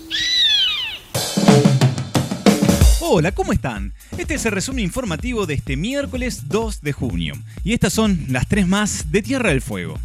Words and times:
Hola, 3.00 3.32
¿cómo 3.32 3.52
están? 3.52 3.92
Este 4.16 4.34
es 4.34 4.46
el 4.46 4.52
resumen 4.52 4.84
informativo 4.84 5.46
de 5.46 5.54
este 5.54 5.76
miércoles 5.76 6.48
2 6.48 6.80
de 6.80 6.92
junio. 6.92 7.34
Y 7.64 7.72
estas 7.72 7.92
son 7.92 8.26
las 8.28 8.46
tres 8.46 8.68
más 8.68 9.10
de 9.10 9.22
Tierra 9.22 9.48
del 9.48 9.60
Fuego. 9.60 9.98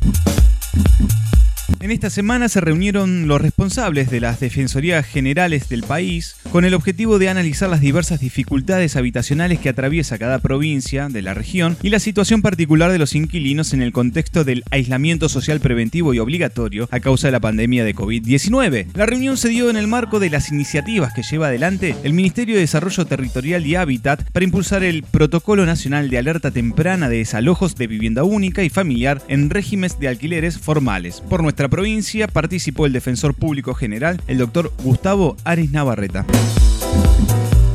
En 1.81 1.91
esta 1.91 2.09
semana 2.09 2.49
se 2.49 2.61
reunieron 2.61 3.27
los 3.27 3.39
responsables 3.59 4.09
de 4.09 4.21
las 4.21 4.39
Defensorías 4.39 5.05
Generales 5.05 5.67
del 5.67 5.83
país 5.83 6.37
con 6.53 6.63
el 6.63 6.73
objetivo 6.73 7.19
de 7.19 7.27
analizar 7.27 7.69
las 7.69 7.81
diversas 7.81 8.21
dificultades 8.21 8.95
habitacionales 8.95 9.59
que 9.59 9.67
atraviesa 9.67 10.17
cada 10.17 10.39
provincia 10.39 11.09
de 11.09 11.21
la 11.21 11.33
región 11.33 11.75
y 11.83 11.89
la 11.89 11.99
situación 11.99 12.41
particular 12.41 12.89
de 12.89 12.97
los 12.97 13.15
inquilinos 13.15 13.73
en 13.73 13.81
el 13.81 13.91
contexto 13.91 14.45
del 14.45 14.63
aislamiento 14.71 15.27
social 15.27 15.59
preventivo 15.59 16.13
y 16.13 16.19
obligatorio 16.19 16.87
a 16.89 17.01
causa 17.01 17.27
de 17.27 17.33
la 17.33 17.41
pandemia 17.41 17.83
de 17.83 17.93
COVID-19. 17.93 18.87
La 18.93 19.05
reunión 19.05 19.35
se 19.35 19.49
dio 19.49 19.69
en 19.69 19.75
el 19.75 19.87
marco 19.87 20.21
de 20.21 20.29
las 20.29 20.53
iniciativas 20.53 21.13
que 21.13 21.23
lleva 21.23 21.47
adelante 21.47 21.97
el 22.03 22.13
Ministerio 22.13 22.55
de 22.55 22.61
Desarrollo 22.61 23.05
Territorial 23.07 23.67
y 23.67 23.75
Hábitat 23.75 24.23
para 24.31 24.45
impulsar 24.45 24.85
el 24.85 25.03
Protocolo 25.03 25.65
Nacional 25.65 26.09
de 26.09 26.17
Alerta 26.17 26.51
Temprana 26.51 27.09
de 27.09 27.17
Desalojos 27.17 27.75
de 27.75 27.87
Vivienda 27.87 28.23
Única 28.23 28.63
y 28.63 28.69
Familiar 28.69 29.21
en 29.27 29.49
regímenes 29.49 29.99
de 29.99 30.07
alquileres 30.07 30.57
formales. 30.57 31.19
Por 31.29 31.43
nuestra 31.43 31.67
provincia 31.67 32.29
participó 32.29 32.85
el 32.85 32.93
defensor 32.93 33.33
público 33.33 33.48
general, 33.73 34.21
el 34.27 34.37
doctor 34.37 34.71
Gustavo 34.83 35.35
Aris 35.43 35.71
Navarreta. 35.71 36.25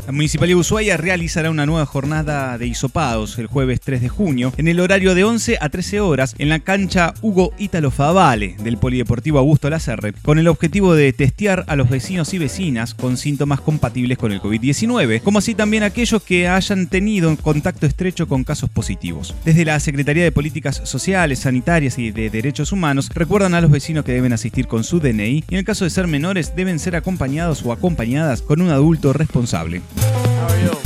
La 0.06 0.12
Municipalidad 0.12 0.56
de 0.56 0.60
Ushuaia 0.60 0.98
realizará 0.98 1.48
una 1.48 1.64
nueva 1.64 1.86
jornada 1.86 2.58
de 2.58 2.66
hisopados 2.66 3.38
el 3.38 3.46
jueves 3.46 3.80
3 3.80 4.02
de 4.02 4.10
junio 4.10 4.52
en 4.58 4.68
el 4.68 4.80
horario 4.80 5.14
de 5.14 5.24
11 5.24 5.56
a 5.58 5.70
13 5.70 6.00
horas 6.00 6.34
en 6.36 6.50
la 6.50 6.58
cancha 6.58 7.14
Hugo 7.22 7.54
Ítalo 7.56 7.90
Favale 7.90 8.54
del 8.62 8.76
Polideportivo 8.76 9.38
Augusto 9.38 9.70
Lacerre 9.70 10.12
con 10.20 10.38
el 10.38 10.48
objetivo 10.48 10.94
de 10.94 11.14
testear 11.14 11.64
a 11.68 11.76
los 11.76 11.88
vecinos 11.88 12.34
y 12.34 12.38
vecinas 12.38 12.92
con 12.92 13.16
síntomas 13.16 13.62
compatibles 13.62 14.18
con 14.18 14.32
el 14.32 14.42
COVID-19, 14.42 15.22
como 15.22 15.38
así 15.38 15.54
también 15.54 15.82
aquellos 15.82 16.22
que 16.22 16.48
hayan 16.48 16.86
tenido 16.86 17.34
contacto 17.38 17.86
estrecho 17.86 18.28
con 18.28 18.44
casos 18.44 18.68
positivos. 18.68 19.34
Desde 19.46 19.64
la 19.64 19.80
Secretaría 19.80 20.24
de 20.24 20.32
Políticas 20.32 20.82
Sociales, 20.84 21.38
Sanitarias 21.38 21.98
y 21.98 22.10
de 22.10 22.28
Derechos 22.28 22.72
Humanos 22.72 23.08
recuerdan 23.14 23.54
a 23.54 23.62
los 23.62 23.70
vecinos 23.70 24.04
que 24.04 24.12
deben 24.12 24.34
asistir 24.34 24.66
con 24.66 24.84
su 24.84 25.00
DNI 25.00 25.44
y 25.48 25.54
en 25.54 25.58
el 25.60 25.64
caso 25.64 25.84
de 25.84 25.90
ser 25.90 26.08
menores 26.08 26.54
deben 26.54 26.78
ser 26.78 26.94
acompañados 26.94 27.64
o 27.64 27.72
acompañadas 27.72 28.42
con 28.42 28.60
un 28.60 28.68
adulto 28.68 29.14
responsable. 29.14 29.80
How 29.96 30.46
are 30.48 30.58
you? 30.58 30.83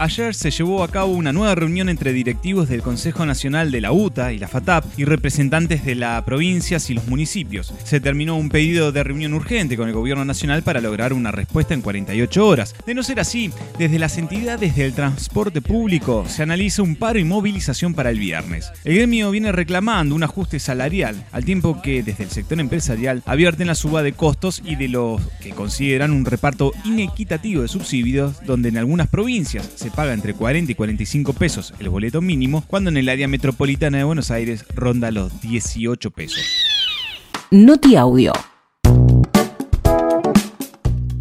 Ayer 0.00 0.34
se 0.34 0.50
llevó 0.50 0.82
a 0.82 0.88
cabo 0.88 1.12
una 1.12 1.30
nueva 1.30 1.54
reunión 1.54 1.90
entre 1.90 2.14
directivos 2.14 2.70
del 2.70 2.80
Consejo 2.80 3.26
Nacional 3.26 3.70
de 3.70 3.82
la 3.82 3.92
UTA 3.92 4.32
y 4.32 4.38
la 4.38 4.48
FATAP 4.48 4.98
y 4.98 5.04
representantes 5.04 5.84
de 5.84 5.94
las 5.94 6.22
provincias 6.22 6.88
y 6.88 6.94
los 6.94 7.06
municipios. 7.06 7.74
Se 7.84 8.00
terminó 8.00 8.38
un 8.38 8.48
pedido 8.48 8.92
de 8.92 9.04
reunión 9.04 9.34
urgente 9.34 9.76
con 9.76 9.88
el 9.88 9.94
Gobierno 9.94 10.24
Nacional 10.24 10.62
para 10.62 10.80
lograr 10.80 11.12
una 11.12 11.32
respuesta 11.32 11.74
en 11.74 11.82
48 11.82 12.46
horas. 12.46 12.74
De 12.86 12.94
no 12.94 13.02
ser 13.02 13.20
así, 13.20 13.52
desde 13.76 13.98
las 13.98 14.16
entidades 14.16 14.74
del 14.74 14.94
transporte 14.94 15.60
público 15.60 16.24
se 16.26 16.44
analiza 16.44 16.80
un 16.80 16.96
paro 16.96 17.18
y 17.18 17.24
movilización 17.24 17.92
para 17.92 18.08
el 18.08 18.18
viernes. 18.18 18.72
El 18.84 18.94
gremio 18.94 19.30
viene 19.30 19.52
reclamando 19.52 20.14
un 20.14 20.22
ajuste 20.22 20.60
salarial, 20.60 21.26
al 21.30 21.44
tiempo 21.44 21.82
que 21.82 22.02
desde 22.02 22.24
el 22.24 22.30
sector 22.30 22.58
empresarial 22.58 23.22
advierten 23.26 23.66
la 23.66 23.74
suba 23.74 24.02
de 24.02 24.14
costos 24.14 24.62
y 24.64 24.76
de 24.76 24.88
lo 24.88 25.20
que 25.42 25.50
consideran 25.50 26.12
un 26.12 26.24
reparto 26.24 26.72
inequitativo 26.86 27.60
de 27.60 27.68
subsidios, 27.68 28.42
donde 28.46 28.70
en 28.70 28.78
algunas 28.78 29.08
provincias 29.08 29.68
se 29.76 29.89
paga 29.90 30.14
entre 30.14 30.34
40 30.34 30.72
y 30.72 30.74
45 30.74 31.32
pesos 31.32 31.74
el 31.78 31.88
boleto 31.88 32.20
mínimo, 32.20 32.64
cuando 32.66 32.90
en 32.90 32.96
el 32.96 33.08
área 33.08 33.28
metropolitana 33.28 33.98
de 33.98 34.04
Buenos 34.04 34.30
Aires 34.30 34.64
ronda 34.74 35.10
los 35.10 35.40
18 35.40 36.10
pesos. 36.10 36.42
Noti 37.50 37.96
Audio. 37.96 38.32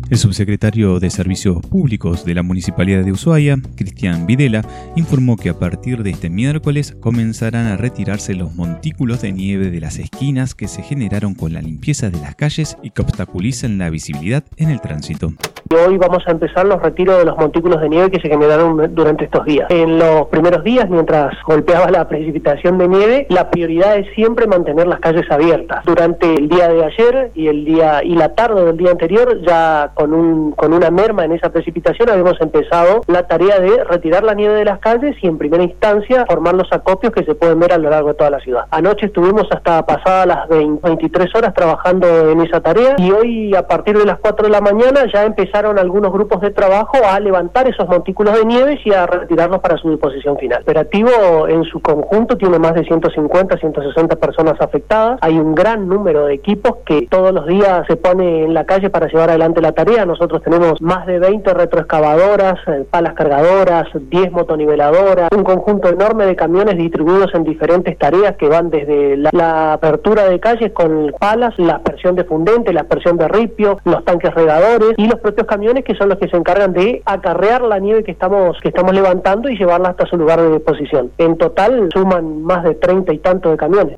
El 0.09 0.18
subsecretario 0.18 1.00
de 1.00 1.12
Servicios 1.12 1.63
Públicos 1.68 2.25
de 2.25 2.34
la 2.34 2.41
Municipalidad 2.41 3.03
de 3.03 3.12
Ushuaia, 3.12 3.57
Cristian 3.75 4.25
Videla, 4.25 4.66
informó 4.96 5.38
que 5.38 5.50
a 5.50 5.59
partir 5.59 6.01
de 6.01 6.09
este 6.09 6.31
miércoles 6.31 6.96
comenzarán 7.00 7.68
a 7.68 7.78
retirarse 7.78 8.34
los 8.34 8.56
montículos 8.56 9.22
de 9.22 9.31
nieve 9.31 9.69
de 9.69 9.80
las 9.80 10.00
esquinas 10.00 10.56
que 10.56 10.68
se 10.68 10.81
generaron 10.81 11.36
con 11.36 11.53
la 11.53 11.62
limpieza 11.62 12.09
de 12.09 12.19
las 12.19 12.34
calles 12.34 12.75
y 12.81 12.90
que 12.90 13.03
obstaculizan 13.03 13.78
la 13.78 13.91
visibilidad 13.91 14.44
en 14.57 14.72
el 14.72 14.81
tránsito. 14.81 15.34
Hoy 15.72 16.00
vamos 16.00 16.24
a 16.25 16.31
empezar 16.31 16.66
los 16.66 16.81
retiros 16.81 17.19
de 17.19 17.25
los 17.25 17.38
montículos 17.38 17.80
de 17.80 17.90
nieve 17.90 18.09
que 18.09 18.19
se 18.19 18.28
generaron 18.28 18.96
durante 18.96 19.25
estos 19.25 19.46
días. 19.46 19.69
En 19.69 20.00
los 20.00 20.25
primeros 20.30 20.63
días, 20.63 20.90
mientras 20.90 21.31
golpeaba 21.46 21.91
la 21.91 22.07
precipitación 22.07 22.80
de 22.80 22.88
nieve, 22.88 23.28
la 23.30 23.52
prioridad 23.52 23.96
es 23.97 24.12
siempre 24.16 24.47
mantener 24.47 24.88
las 24.88 25.00
calles 25.00 25.30
abiertas. 25.30 25.85
Durante 25.85 26.34
el 26.34 26.50
día 26.50 26.69
de 26.69 26.85
ayer 26.85 27.31
y 27.35 27.50
el 27.50 27.66
día 27.66 28.03
y 28.03 28.16
la 28.16 28.34
tarde 28.34 28.66
del 28.66 28.78
día 28.78 28.90
anterior, 28.90 29.41
ya 29.46 29.91
con 29.94 30.12
un 30.16 30.53
con 30.53 30.74
una 30.74 30.90
merma 30.90 31.24
en 31.24 31.34
esa 31.34 31.52
precipitación, 31.52 32.09
habíamos 32.09 32.41
empezado 32.41 33.01
la 33.06 33.28
tarea 33.28 33.59
de 33.59 33.84
retirar 33.84 34.24
la 34.24 34.34
nieve 34.34 34.56
de 34.56 34.66
las 34.66 34.80
calles 34.80 35.18
y 35.22 35.28
en 35.28 35.38
primera 35.38 35.62
instancia 35.62 36.25
formar 36.25 36.56
los 36.56 36.74
acopios 36.74 37.13
que 37.13 37.24
se 37.24 37.36
pueden 37.36 37.59
ver 37.59 37.74
a 37.74 37.78
lo 37.78 37.91
largo 37.91 38.09
de 38.09 38.16
toda 38.16 38.31
la 38.31 38.40
ciudad. 38.40 38.66
Anoche 38.72 39.06
estuvimos 39.06 39.47
hasta 39.51 39.86
pasadas 39.86 40.25
las 40.25 40.50
23 40.50 41.36
horas 41.36 41.53
trabajando 41.53 42.31
en 42.31 42.41
esa 42.41 42.59
tarea 42.59 42.96
y 42.97 43.12
hoy 43.12 43.56
a 43.56 43.68
partir 43.68 43.96
de 43.96 44.06
las 44.06 44.18
4 44.18 44.47
de 44.47 44.51
la 44.51 44.62
mañana 44.62 45.06
ya 45.13 45.25
algunos 45.66 46.12
grupos 46.12 46.42
de 46.42 46.52
trabajo 46.52 46.97
a 47.06 47.20
levantar 47.20 47.68
esos 47.68 47.88
montículos 47.88 48.34
de 48.36 48.46
nieve 48.46 48.80
y 48.84 48.94
a 48.94 49.06
retirarlos 49.06 49.59
para 49.59 49.78
su 49.78 49.90
disposición 49.90 50.38
final. 50.38 50.59
El 50.59 50.64
operativo 50.64 51.47
en 51.47 51.64
su 51.66 51.80
conjunto 51.81 52.38
tiene 52.38 52.59
más 52.59 52.74
de 52.74 52.84
150, 52.84 53.58
160 53.58 54.16
personas 54.16 54.56
afectadas. 54.59 55.19
Hay 55.22 55.38
un 55.38 55.56
gran 55.56 55.88
número 55.88 56.25
de 56.25 56.34
equipos 56.34 56.78
que 56.86 57.08
todos 57.09 57.34
los 57.34 57.46
días 57.48 57.86
se 57.88 57.96
pone 57.96 58.44
en 58.44 58.53
la 58.53 58.66
calle 58.66 58.90
para 58.90 59.08
llevar 59.08 59.30
adelante 59.30 59.62
la 59.62 59.74
tarea. 59.74 60.06
Nosotros 60.06 60.42
tenemos 60.44 60.81
más 60.81 61.06
de 61.06 61.19
20 61.19 61.53
retroexcavadoras, 61.53 62.56
eh, 62.68 62.86
palas 62.90 63.14
cargadoras, 63.14 63.88
10 63.94 64.31
motoniveladoras, 64.31 65.30
un 65.36 65.44
conjunto 65.44 65.90
enorme 65.90 66.25
de 66.25 66.36
camiones 66.36 66.78
distribuidos 66.78 67.34
en 67.34 67.44
diferentes 67.44 67.98
tareas 67.98 68.36
que 68.38 68.48
van 68.48 68.69
desde 68.69 69.18
la, 69.18 69.30
la 69.34 69.74
apertura 69.74 70.25
de 70.25 70.40
calles 70.40 70.72
con 70.72 71.14
palas, 71.19 71.53
la 71.58 71.74
aspersión 71.74 72.16
de 72.16 72.24
fundente, 72.24 72.74
la 72.74 72.81
aspersión 72.81 73.18
de 73.18 73.28
ripio, 73.28 73.80
los 73.84 74.03
tanques 74.06 74.34
regadores 74.34 74.94
y 74.98 75.08
los 75.08 75.19
propios 75.19 75.48
camiones 75.50 75.84
que 75.84 75.96
son 75.96 76.10
los 76.10 76.18
que 76.20 76.30
se 76.30 76.38
encargan 76.38 76.72
de 76.74 77.02
acarrear 77.06 77.64
la 77.64 77.80
nieve 77.80 78.04
que 78.04 78.12
estamos, 78.12 78.58
que 78.62 78.70
estamos 78.70 78.94
levantando 78.94 79.50
y 79.50 79.58
llevarla 79.58 79.90
hasta 79.90 80.06
su 80.06 80.16
lugar 80.16 80.40
de 80.42 80.52
disposición. 80.52 81.12
En 81.18 81.38
total 81.38 81.90
suman 81.92 82.44
más 82.44 82.64
de 82.64 82.76
treinta 82.76 83.12
y 83.12 83.18
tantos 83.18 83.52
de 83.52 83.58
camiones. 83.58 83.98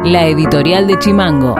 La 0.00 0.26
editorial 0.26 0.86
de 0.88 0.98
Chimango. 0.98 1.54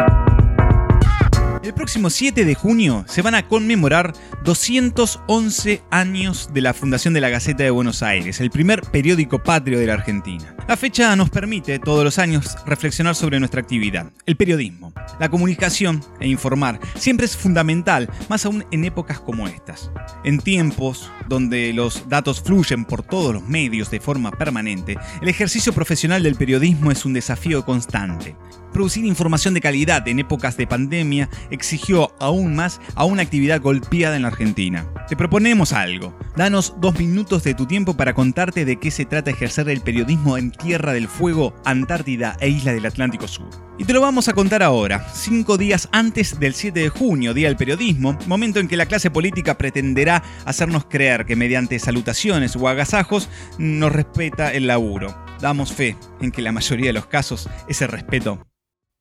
El 1.62 1.74
próximo 1.74 2.10
7 2.10 2.44
de 2.44 2.54
junio 2.56 3.04
se 3.06 3.22
van 3.22 3.36
a 3.36 3.46
conmemorar 3.46 4.14
211 4.42 5.80
años 5.90 6.50
de 6.52 6.60
la 6.60 6.74
fundación 6.74 7.14
de 7.14 7.20
la 7.20 7.28
Gaceta 7.28 7.62
de 7.62 7.70
Buenos 7.70 8.02
Aires, 8.02 8.40
el 8.40 8.50
primer 8.50 8.82
periódico 8.82 9.38
patrio 9.38 9.78
de 9.78 9.86
la 9.86 9.94
Argentina. 9.94 10.56
La 10.72 10.78
fecha 10.78 11.14
nos 11.16 11.28
permite 11.28 11.78
todos 11.78 12.02
los 12.02 12.18
años 12.18 12.56
reflexionar 12.64 13.14
sobre 13.14 13.38
nuestra 13.38 13.60
actividad, 13.60 14.10
el 14.24 14.36
periodismo. 14.36 14.94
La 15.20 15.28
comunicación 15.28 16.02
e 16.18 16.26
informar 16.28 16.80
siempre 16.94 17.26
es 17.26 17.36
fundamental, 17.36 18.08
más 18.30 18.46
aún 18.46 18.64
en 18.70 18.86
épocas 18.86 19.20
como 19.20 19.46
estas. 19.46 19.90
En 20.24 20.38
tiempos 20.38 21.10
donde 21.28 21.74
los 21.74 22.08
datos 22.08 22.40
fluyen 22.40 22.86
por 22.86 23.02
todos 23.02 23.34
los 23.34 23.46
medios 23.46 23.90
de 23.90 24.00
forma 24.00 24.30
permanente, 24.30 24.96
el 25.20 25.28
ejercicio 25.28 25.74
profesional 25.74 26.22
del 26.22 26.36
periodismo 26.36 26.90
es 26.90 27.04
un 27.04 27.12
desafío 27.12 27.66
constante. 27.66 28.34
Producir 28.72 29.04
información 29.04 29.52
de 29.52 29.60
calidad 29.60 30.08
en 30.08 30.18
épocas 30.18 30.56
de 30.56 30.66
pandemia 30.66 31.28
exigió 31.50 32.14
aún 32.18 32.56
más 32.56 32.80
a 32.94 33.04
una 33.04 33.20
actividad 33.20 33.60
golpeada 33.60 34.16
en 34.16 34.22
la 34.22 34.28
Argentina. 34.28 34.86
Te 35.08 35.16
proponemos 35.16 35.74
algo. 35.74 36.16
Danos 36.36 36.74
dos 36.80 36.98
minutos 36.98 37.44
de 37.44 37.52
tu 37.52 37.66
tiempo 37.66 37.94
para 37.94 38.14
contarte 38.14 38.64
de 38.64 38.76
qué 38.78 38.90
se 38.90 39.04
trata 39.04 39.30
ejercer 39.30 39.68
el 39.68 39.82
periodismo 39.82 40.38
en 40.38 40.50
Tierra 40.62 40.92
del 40.92 41.08
Fuego, 41.08 41.54
Antártida 41.64 42.36
e 42.40 42.48
Isla 42.48 42.72
del 42.72 42.86
Atlántico 42.86 43.26
Sur. 43.26 43.48
Y 43.78 43.84
te 43.84 43.92
lo 43.92 44.00
vamos 44.00 44.28
a 44.28 44.32
contar 44.32 44.62
ahora, 44.62 45.06
cinco 45.12 45.58
días 45.58 45.88
antes 45.92 46.38
del 46.38 46.54
7 46.54 46.78
de 46.78 46.88
junio, 46.88 47.34
Día 47.34 47.48
del 47.48 47.56
Periodismo, 47.56 48.16
momento 48.26 48.60
en 48.60 48.68
que 48.68 48.76
la 48.76 48.86
clase 48.86 49.10
política 49.10 49.58
pretenderá 49.58 50.22
hacernos 50.44 50.84
creer 50.84 51.26
que 51.26 51.36
mediante 51.36 51.78
salutaciones 51.78 52.54
o 52.54 52.68
agasajos 52.68 53.28
nos 53.58 53.92
respeta 53.92 54.52
el 54.52 54.68
laburo. 54.68 55.14
Damos 55.40 55.72
fe 55.72 55.96
en 56.20 56.30
que 56.30 56.42
la 56.42 56.52
mayoría 56.52 56.86
de 56.86 56.92
los 56.92 57.06
casos 57.06 57.48
ese 57.68 57.86
respeto 57.86 58.46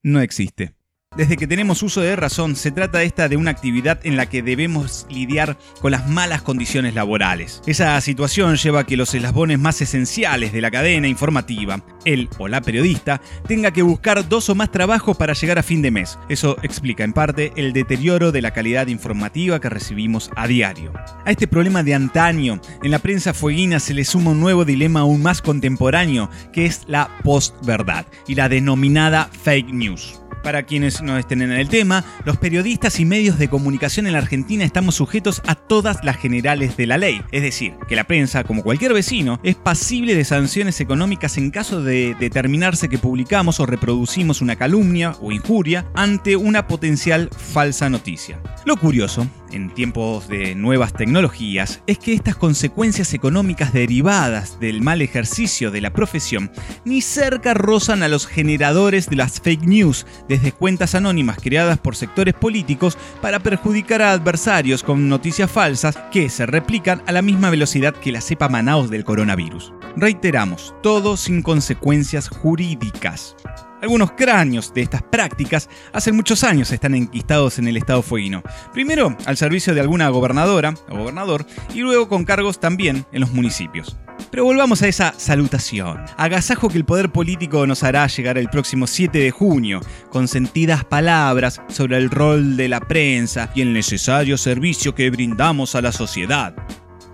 no 0.04 0.20
existe. 0.22 0.81
Desde 1.18 1.36
que 1.36 1.46
tenemos 1.46 1.84
uso 1.84 2.00
de 2.00 2.16
razón, 2.16 2.56
se 2.56 2.72
trata 2.72 3.04
esta 3.04 3.28
de 3.28 3.36
una 3.36 3.52
actividad 3.52 4.00
en 4.06 4.16
la 4.16 4.30
que 4.30 4.42
debemos 4.42 5.06
lidiar 5.10 5.58
con 5.82 5.92
las 5.92 6.08
malas 6.08 6.42
condiciones 6.42 6.96
laborales. 6.96 7.62
Esa 7.66 8.00
situación 8.00 8.56
lleva 8.56 8.80
a 8.80 8.84
que 8.86 8.96
los 8.96 9.14
eslabones 9.14 9.60
más 9.60 9.82
esenciales 9.82 10.54
de 10.54 10.62
la 10.62 10.72
cadena 10.72 11.10
informativa, 11.10 11.84
él 12.06 12.30
o 12.38 12.48
la 12.48 12.62
periodista, 12.62 13.20
tenga 13.46 13.72
que 13.72 13.82
buscar 13.82 14.30
dos 14.30 14.48
o 14.48 14.56
más 14.56 14.72
trabajos 14.72 15.18
para 15.18 15.34
llegar 15.34 15.60
a 15.60 15.64
fin 15.64 15.82
de 15.82 15.92
mes. 15.92 16.18
Eso 16.30 16.56
explica 16.64 17.04
en 17.04 17.12
parte 17.12 17.52
el 17.58 17.74
deterioro 17.74 18.32
de 18.32 18.42
la 18.42 18.52
calidad 18.52 18.88
informativa 18.88 19.60
que 19.60 19.68
recibimos 19.68 20.32
a 20.38 20.48
diario. 20.48 20.94
A 21.26 21.32
este 21.32 21.46
problema 21.46 21.84
de 21.84 21.94
antaño, 21.94 22.62
en 22.84 22.92
la 22.92 23.00
prensa 23.00 23.34
fueguina 23.34 23.82
se 23.82 23.94
le 23.94 24.06
suma 24.06 24.32
un 24.32 24.40
nuevo 24.40 24.64
dilema 24.64 25.02
aún 25.02 25.22
más 25.22 25.42
contemporáneo, 25.42 26.30
que 26.54 26.66
es 26.66 26.84
la 26.88 27.18
postverdad 27.22 28.06
y 28.30 28.36
la 28.36 28.48
denominada 28.48 29.30
fake 29.44 29.74
news. 29.74 30.21
Para 30.44 30.64
quienes 30.64 31.04
no 31.04 31.18
estén 31.18 31.44
en 31.44 31.52
el 31.52 31.70
tema, 31.70 32.04
los 32.26 32.38
periodistas 32.38 33.00
y 33.00 33.06
medios 33.06 33.38
de 33.38 33.48
comunicación 33.48 34.08
en 34.08 34.14
la 34.14 34.20
Argentina 34.20 34.64
estamos 34.64 34.96
sujetos 34.96 35.42
a 35.46 35.54
todas 35.54 36.04
las 36.04 36.18
generales 36.18 36.78
de 36.78 36.88
la 36.88 36.98
ley. 36.98 37.22
Es 37.32 37.44
decir, 37.44 37.76
que 37.88 37.96
la 37.96 38.06
prensa, 38.06 38.44
como 38.44 38.64
cualquier 38.64 38.94
vecino, 38.94 39.40
es 39.44 39.56
pasible 39.56 40.16
de 40.16 40.26
sanciones 40.26 40.82
económicas 40.82 41.38
en 41.38 41.52
caso 41.52 41.84
de 41.84 42.16
determinarse 42.20 42.90
que 42.90 42.98
publicamos 42.98 43.60
o 43.60 43.68
reproducimos 43.68 44.42
una 44.42 44.56
calumnia 44.56 45.16
o 45.22 45.32
injuria 45.32 45.86
ante 45.94 46.36
una 46.36 46.68
potencial 46.68 47.30
falsa 47.30 47.90
noticia. 47.90 48.42
Lo 48.66 48.78
curioso 48.78 49.28
en 49.52 49.70
tiempos 49.74 50.28
de 50.28 50.56
nuevas 50.56 50.94
tecnologías 50.94 51.82
es 51.86 52.00
que 52.00 52.14
estas 52.14 52.36
consecuencias 52.36 53.14
económicas 53.14 53.74
derivadas 53.74 54.60
del 54.60 54.82
mal 54.82 55.02
ejercicio 55.02 55.72
de 55.72 55.82
la 55.82 55.94
profesión 55.94 56.52
ni 56.86 57.02
cerca 57.02 57.54
rozan 57.54 58.02
a 58.02 58.08
los 58.08 58.28
generadores 58.28 59.10
de 59.10 59.18
las 59.18 59.42
fake 59.42 59.64
news 59.64 60.06
desde 60.32 60.54
cuentas 60.54 60.96
anónimas 60.96 61.40
creadas 61.42 61.78
por 61.78 61.98
sectores 61.98 62.34
políticos 62.34 62.98
para 63.22 63.40
perjudicar 63.40 64.02
a 64.02 64.14
adversarios 64.14 64.82
con 64.82 65.10
noticias 65.10 65.52
falsas 65.52 65.98
que 66.10 66.30
se 66.30 66.46
replican 66.46 67.04
a 67.06 67.12
la 67.12 67.22
misma 67.22 67.50
velocidad 67.50 67.94
que 67.94 68.14
la 68.14 68.22
cepa 68.22 68.48
Manaus 68.48 68.90
del 68.90 69.04
coronavirus. 69.04 69.74
Reiteramos, 69.98 70.74
todo 70.82 71.18
sin 71.18 71.42
consecuencias 71.42 72.30
jurídicas. 72.30 73.36
Algunos 73.82 74.12
cráneos 74.12 74.72
de 74.74 74.82
estas 74.82 75.02
prácticas 75.02 75.68
hace 75.92 76.12
muchos 76.12 76.44
años 76.44 76.72
están 76.72 76.94
enquistados 76.94 77.58
en 77.58 77.68
el 77.68 77.78
estado 77.78 78.04
fueguino. 78.04 78.44
Primero 78.74 79.18
al 79.26 79.38
servicio 79.38 79.74
de 79.74 79.82
alguna 79.82 80.08
gobernadora 80.10 80.76
o 80.88 80.98
gobernador 80.98 81.48
y 81.74 81.80
luego 81.80 82.08
con 82.08 82.24
cargos 82.24 82.60
también 82.60 83.06
en 83.12 83.22
los 83.22 83.32
municipios. 83.32 83.98
Pero 84.30 84.46
volvamos 84.46 84.84
a 84.84 84.88
esa 84.88 85.14
salutación. 85.18 86.00
Agasajo 86.16 86.70
que 86.70 86.78
el 86.78 86.86
poder 86.86 87.12
político 87.12 87.66
nos 87.66 87.84
hará 87.84 88.06
llegar 88.06 88.38
el 88.38 88.50
próximo 88.50 88.86
7 88.86 89.18
de 89.18 89.32
junio, 89.32 89.82
con 90.12 90.28
sentidas 90.28 90.86
palabras 90.86 91.60
sobre 91.68 91.98
el 91.98 92.12
rol 92.12 92.56
de 92.58 92.68
la 92.68 92.82
prensa 92.82 93.50
y 93.56 93.62
el 93.62 93.74
necesario 93.74 94.38
servicio 94.38 94.94
que 94.94 95.10
brindamos 95.10 95.74
a 95.74 95.82
la 95.82 95.92
sociedad. 95.92 96.56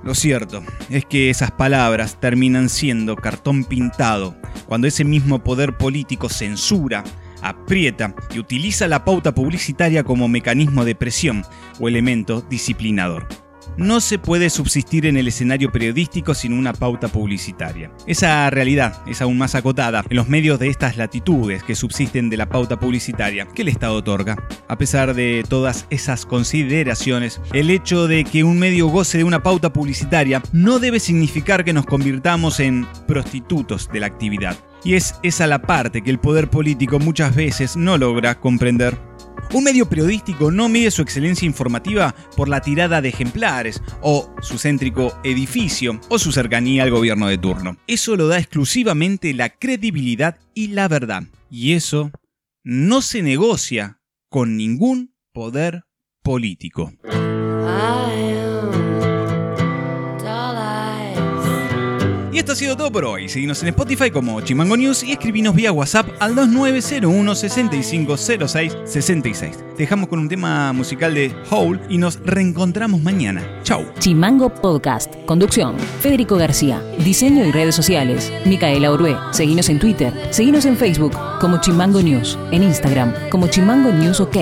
Lo 0.04 0.14
cierto 0.16 0.64
es 0.90 1.06
que 1.06 1.30
esas 1.30 1.52
palabras 1.52 2.20
terminan 2.20 2.70
siendo 2.70 3.16
cartón 3.16 3.64
pintado 3.64 4.36
cuando 4.66 4.88
ese 4.88 5.04
mismo 5.04 5.44
poder 5.44 5.78
político 5.78 6.30
censura, 6.30 7.04
aprieta 7.42 8.16
y 8.34 8.40
utiliza 8.40 8.88
la 8.88 9.06
pauta 9.06 9.34
publicitaria 9.34 10.04
como 10.04 10.28
mecanismo 10.28 10.86
de 10.86 10.96
presión 10.96 11.44
o 11.80 11.88
elemento 11.88 12.42
disciplinador. 12.42 13.28
No 13.76 14.00
se 14.00 14.20
puede 14.20 14.50
subsistir 14.50 15.06
en 15.06 15.18
el 15.18 15.28
escenario 15.28 15.72
periodístico 15.72 16.34
sin 16.34 16.54
una 16.54 16.74
pauta 16.74 17.08
publicitaria. 17.08 17.92
Esa 18.06 18.50
realidad 18.50 19.02
es 19.08 19.22
aún 19.22 19.38
más 19.38 19.56
acotada 19.56 20.04
en 20.10 20.16
los 20.16 20.30
medios 20.30 20.60
de 20.60 20.70
estas 20.70 20.98
latitudes 20.98 21.64
que 21.64 21.76
subsisten 21.76 22.30
de 22.30 22.38
la 22.38 22.50
pauta 22.50 22.80
publicitaria 22.80 23.48
que 23.54 23.64
el 23.64 23.68
Estado 23.68 23.96
otorga. 23.96 24.38
A 24.68 24.78
pesar 24.78 25.14
de 25.14 25.44
todas 25.48 25.86
esas 25.90 26.26
consideraciones, 26.26 27.42
el 27.54 27.70
hecho 27.70 28.08
de 28.08 28.24
que 28.24 28.44
un 28.44 28.60
medio 28.60 28.88
goce 28.88 29.18
de 29.18 29.24
una 29.24 29.44
pauta 29.44 29.74
publicitaria 29.74 30.42
no 30.52 30.80
debe 30.80 31.00
significar 31.00 31.64
que 31.64 31.74
nos 31.74 31.86
convirtamos 31.86 32.60
en 32.60 32.88
prostitutos 33.08 33.90
de 33.92 34.00
la 34.00 34.08
actividad. 34.08 34.58
Y 34.84 34.94
es 34.94 35.16
esa 35.24 35.48
la 35.48 35.62
parte 35.62 36.02
que 36.02 36.12
el 36.12 36.20
poder 36.20 36.50
político 36.50 37.00
muchas 37.00 37.36
veces 37.36 37.76
no 37.76 37.98
logra 37.98 38.40
comprender. 38.40 39.07
Un 39.54 39.64
medio 39.64 39.88
periodístico 39.88 40.52
no 40.52 40.68
mide 40.68 40.92
su 40.92 41.02
excelencia 41.02 41.46
informativa 41.46 42.14
por 42.36 42.50
la 42.50 42.60
tirada 42.60 43.02
de 43.02 43.10
ejemplares, 43.10 43.82
o 44.02 44.30
su 44.42 44.58
céntrico 44.58 45.18
edificio, 45.24 46.02
o 46.10 46.20
su 46.20 46.34
cercanía 46.34 46.84
al 46.84 46.92
gobierno 46.92 47.28
de 47.28 47.38
turno. 47.38 47.78
Eso 47.88 48.18
lo 48.18 48.28
da 48.28 48.40
exclusivamente 48.40 49.34
la 49.34 49.50
credibilidad 49.50 50.38
y 50.54 50.68
la 50.68 50.90
verdad. 50.90 51.24
Y 51.50 51.74
eso 51.74 52.12
no 52.64 53.02
se 53.02 53.22
negocia 53.22 54.02
con 54.30 54.58
ningún 54.58 55.14
poder 55.32 55.86
político. 56.24 56.92
Esto 62.48 62.54
ha 62.54 62.56
sido 62.56 62.78
todo 62.78 62.90
por 62.90 63.04
hoy. 63.04 63.28
Seguimos 63.28 63.62
en 63.62 63.68
Spotify 63.68 64.10
como 64.10 64.40
Chimango 64.40 64.78
News 64.78 65.04
y 65.04 65.12
escribinos 65.12 65.54
vía 65.54 65.74
WhatsApp 65.74 66.08
al 66.22 66.34
2901 66.34 67.36
6506 67.36 68.78
66. 68.86 69.66
dejamos 69.78 70.08
con 70.08 70.20
un 70.20 70.30
tema 70.30 70.72
musical 70.72 71.14
de 71.14 71.36
Hole 71.50 71.82
y 71.90 71.98
nos 71.98 72.22
reencontramos 72.24 73.02
mañana. 73.02 73.44
Chau. 73.64 73.84
Chimango 74.00 74.48
Podcast. 74.48 75.14
Conducción. 75.26 75.78
Federico 76.00 76.38
García. 76.38 76.82
Diseño 77.04 77.46
y 77.46 77.52
redes 77.52 77.76
sociales. 77.76 78.32
Micaela 78.46 78.94
Orué. 78.94 79.18
Seguinos 79.32 79.68
en 79.68 79.80
Twitter. 79.80 80.14
Seguinos 80.30 80.64
en 80.64 80.78
Facebook 80.78 81.18
como 81.42 81.60
Chimango 81.60 82.02
News. 82.02 82.40
En 82.52 82.64
Instagram 82.64 83.14
como 83.30 83.48
Chimango 83.48 83.92
News 83.92 84.22
OK. 84.22 84.38